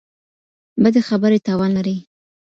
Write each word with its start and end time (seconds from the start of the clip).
بدې 0.81 1.01
خبرې 1.09 1.39
تاوان 1.47 1.71
لري. 1.77 1.97